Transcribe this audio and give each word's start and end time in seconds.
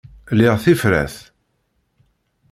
Liɣ 0.37 0.55
tifrat. 0.63 1.15